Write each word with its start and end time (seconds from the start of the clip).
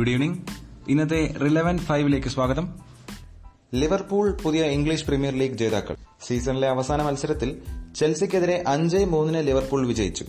Good 0.00 0.10
evening 0.10 0.38
ഇന്നത്തെ 0.88 1.34
relevant 1.42 1.78
ഫൈവിലേക്ക് 1.78 2.28
സ്വാഗതം. 2.28 2.78
ലിവർപൂൾ 3.74 4.32
പുതിയ 4.32 4.62
ഇംഗ്ലീഷ് 4.62 5.04
പ്രീമിയർ 5.04 5.34
ലീഗ് 5.34 5.56
ജേതാക്കൾ. 5.56 5.96
സീസണിലെ 6.26 6.68
അവസാന 6.68 7.02
മത്സരത്തിൽ 7.02 7.62
ചെൽസിക്കെതിരെ 7.96 8.64
അഞ്ച് 8.66 8.96
മൂന്നിന് 8.96 9.46
ലിവർപൂൾ 9.46 9.86
വിജയിച്ചു. 9.86 10.24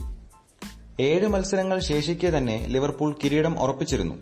ഏഴ് 1.00 1.28
മത്സരങ്ങൾ 1.28 1.80
ശേഷിക്കെ 1.80 2.38
തന്നെ 2.38 2.66
ലിവർപൂൾ 2.68 3.16
കിരീടം 3.24 3.60
ഉറപ്പിച്ചിരുന്നു. 3.60 4.16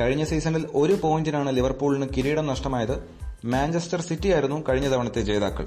കഴിഞ്ഞ 0.00 0.24
സീസണിൽ 0.24 0.66
ഒരു 0.74 0.92
പോയിന്റിനാണ് 0.92 1.56
ലിവർപൂളിന് 1.56 2.08
കിരീടം 2.16 2.46
നഷ്ടമായത് 2.46 3.10
മാഞ്ചസ്റ്റർ 3.44 4.00
സിറ്റി 4.00 4.28
ആയിരുന്നു 4.28 4.64
കഴിഞ്ഞ 4.68 4.88
തവണത്തെ 4.88 5.20
ജേതാക്കൾ. 5.20 5.66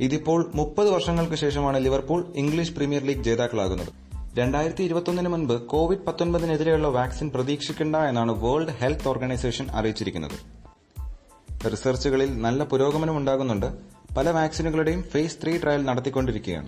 ഇതിപ്പോൾ 0.00 0.50
മുപ്പത് 0.54 0.90
വർഷങ്ങൾക്ക് 0.90 1.34
ശേഷമാണ് 1.34 1.84
ലിവർപൂൾ 1.84 2.24
ഇംഗ്ലീഷ് 2.36 2.72
പ്രീമിയർ 2.72 3.04
ലീഗ് 3.04 3.24
ജേതാക്കളാകുന്നത്. 3.24 4.11
രണ്ടായിരത്തി 4.36 4.82
ഇരുപത്തൊന്നിന് 4.82 5.28
മുൻപ് 5.28 5.62
കോവിഡ് 5.62 5.98
പത്തൊൻപതിനെതിരെയുള്ള 5.98 6.88
വാക്സിൻ 6.88 7.30
പ്രതീക്ഷിക്കേണ്ട 7.30 7.96
എന്നാണ് 7.96 8.32
വേൾഡ് 8.32 8.70
ഹെൽത്ത് 8.70 9.08
ഓർഗനൈസേഷൻ 9.08 9.70
അറിയിച്ചിരിക്കുന്നത്. 9.70 10.30
റിസർച്ചുകളിൽ 11.72 12.40
നല്ല 12.42 12.64
പുരോഗമനം 12.64 13.16
ഉണ്ടാകുന്നുണ്ട്. 13.16 13.66
പല 14.16 14.30
വാക്സിനുകളുടെയും 14.30 15.02
ഫേസ് 15.02 15.36
ത്രീ 15.42 15.58
ട്രയൽ 15.58 15.84
നടത്തിക്കൊണ്ടിരിക്കുകയാണ്. 15.84 16.66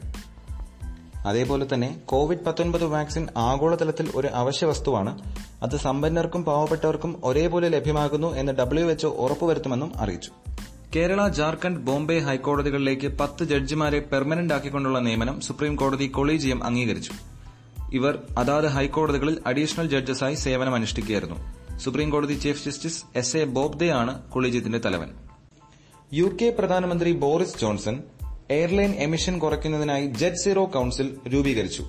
അതേപോലെ 1.27 1.67
തന്നെ 1.75 2.01
കോവിഡ് 2.07 2.39
പത്തൊൻപത് 2.39 2.85
വാക്സിൻ 2.85 3.29
ആഗോളതലത്തിൽ 3.37 4.13
ഒരു 4.15 4.29
അവശ്യ 4.29 4.67
വസ്തുവാണ്. 4.67 5.19
അത് 5.63 5.77
സമ്പന്നർക്കും 5.77 6.45
പാവപ്പെട്ടവർക്കും 6.45 7.21
ഒരേപോലെ 7.25 7.69
ലഭ്യമാകുന്നു 7.69 8.35
എന്ന് 8.35 8.53
ഡബ്ല്യു 8.53 8.87
എച്ച്ഒ 8.87 9.11
ഉറപ്പുവരുത്തുമെന്നും 9.11 9.93
അറിയിച്ചു. 9.97 10.31
കേരള 10.97 11.29
ജാർഖണ്ഡ് 11.29 11.81
ബോംബെ 11.81 12.19
ഹൈക്കോടതികളിലേക്ക് 12.19 13.19
പത്ത് 13.19 13.45
ജഡ്ജിമാരെ 13.45 14.01
പെർമനന്റ് 14.01 14.55
ആക്കിക്കൊണ്ടുള്ള 14.55 14.99
നിയമനം 14.99 15.41
സുപ്രീം 15.41 15.77
കോടതി 15.77 16.07
കൊളീജിയം 16.07 16.65
അംഗീകരിച്ചു. 16.65 17.13
ഇവർ 17.95 18.19
അതാത് 18.39 18.65
ഹൈക്കോടതികളിൽ 18.65 19.39
അഡീഷണൽ 19.47 19.89
ജഡ്ജസായി 19.89 20.35
സേവനമനുഷ്ഠിക്കുകയായിരുന്നു. 20.35 21.37
സുപ്രീം 21.79 22.11
കോടതി 22.11 22.35
chief 22.35 22.71
justice 22.71 23.05
S 23.17 23.37
A 23.37 23.45
Bobde 23.45 23.87
ആണ് 23.87 24.23
കൊളീജിയത്തിന്റെ 24.31 24.79
തലവൻ. 24.79 25.11
യു 26.13 26.25
കെ 26.43 26.55
പ്രധാനമന്ത്രി 26.59 27.13
ബോറിസ് 27.13 27.59
ജോൺസൺ 27.59 28.03
എയർലൈൻ 28.51 28.91
എമിഷൻ 28.91 29.39
കുറയ്ക്കുന്നതിനായി 29.39 30.07
ജെറ്റ് 30.07 30.37
സീറോ 30.37 30.65
കൌൺസിൽ 30.65 31.17
രൂപീകരിച്ചു. 31.33 31.85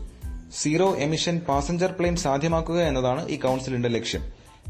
സീറോ 0.54 0.96
എമിഷൻ 0.96 1.40
പാസഞ്ചർ 1.40 1.92
പ്ലെയിൻ 1.92 2.16
സാധ്യമാക്കുക 2.16 2.82
എന്നതാണ് 2.82 3.30
ഈ 3.30 3.36
കൌൺസിലിന്റെ 3.36 3.90
ലക്ഷ്യം. 3.90 4.22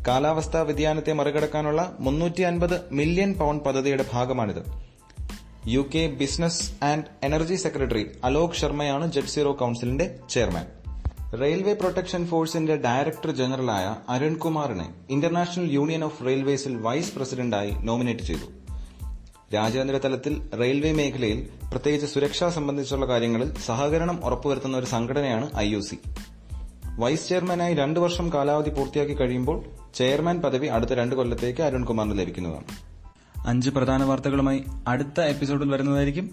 കാലാവസ്ഥാ 0.08 0.62
വ്യതിയാനത്തെ 0.62 1.14
മറികടക്കാനുള്ള 1.14 1.96
മുന്നൂറ്റി 2.00 2.42
അൻപത് 2.42 2.82
മില്യൺ 2.92 3.34
പൌണ്ട് 3.34 3.64
പദ്ധതിയുടെ 3.64 4.06
ഭാഗമാണിത്. 4.14 4.64
U 5.68 5.90
K 5.96 6.08
business 6.08 6.84
and 6.84 7.04
energy 7.24 7.56
secretary 7.56 8.08
Alok 8.24 8.54
ശർമ്മയാണ് 8.54 9.12
ജെറ്റ് 9.12 9.28
സീറോ 9.28 9.54
കൌൺസിലിന്റെ 9.54 10.20
ചെയർമാൻ. 10.30 10.85
റെയിൽവേ 11.34 11.74
പ്രൊട്ടക്ഷൻ 11.74 12.28
ഫോഴ്സിന്റെ 12.28 12.76
ഡയറക്ടർ 12.76 13.32
ജനറലായ 13.32 13.96
അരുൺകുമാറിനെ 14.10 14.90
ഇന്റർനാഷണൽ 15.10 15.72
യൂണിയൻ 15.72 16.04
ഓഫ് 16.04 16.26
റെയിൽവേസിൽ 16.26 16.76
വൈസ് 16.76 17.16
പ്രസിഡന്റായി 17.16 17.72
നോമിനേറ്റ് 17.72 18.22
ചെയ്തു. 18.22 18.46
രാജ്യാന്തര 19.56 19.98
തലത്തിൽ 19.98 20.50
റെയിൽവേ 20.60 20.92
മേഖലയിൽ 20.92 21.50
പ്രത്യേകിച്ച് 21.72 22.08
സുരക്ഷ 22.08 22.44
സംബന്ധിച്ചുള്ള 22.44 23.06
കാര്യങ്ങളിൽ 23.06 23.54
സഹകരണം 23.54 24.26
ഉറപ്പുവരുത്തുന്ന 24.26 24.78
ഒരു 24.78 24.86
സംഘടനയാണ് 24.86 25.50
ഐ 25.58 25.82
വൈസ് 27.00 27.30
ചെയർമാനായി 27.30 27.74
രണ്ടു 27.74 28.00
വർഷം 28.00 28.34
കാലാവധി 28.34 28.70
പൂർത്തിയാക്കി 28.70 29.14
കഴിയുമ്പോൾ 29.14 29.64
ചെയർമാൻ 29.96 30.42
പദവി 30.42 30.68
അടുത്ത 30.68 30.92
രണ്ട് 30.92 31.16
കൊല്ലത്തേക്ക് 31.16 31.62
അരുൺകുമാറിന് 31.62 32.20
ലഭിക്കുന്നതാണ്. 32.20 32.96
അഞ്ച് 33.48 33.70
പ്രധാന 33.70 34.04
വാർത്തകളുമായി 34.04 34.64
അടുത്ത 34.88 35.22
എപ്പിസോഡിൽ 35.22 35.70
വരുന്നതായിരിക്കും 35.70 36.32